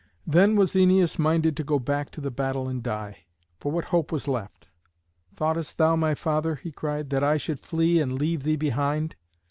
Then 0.25 0.55
was 0.55 0.71
Æneas 0.73 1.19
minded 1.19 1.55
to 1.57 1.63
go 1.63 1.77
back 1.77 2.09
to 2.09 2.21
the 2.21 2.31
battle 2.31 2.67
and 2.67 2.81
die. 2.81 3.25
For 3.59 3.71
what 3.71 3.83
hope 3.85 4.11
was 4.11 4.27
left? 4.27 4.67
"Thoughtest 5.35 5.77
thou, 5.77 5.95
my 5.95 6.15
father," 6.15 6.55
he 6.55 6.71
cried, 6.71 7.11
"that 7.11 7.23
I 7.23 7.37
should 7.37 7.59
flee 7.59 7.99
and 8.01 8.13
leave 8.17 8.41
thee 8.41 8.55
behind? 8.55 9.15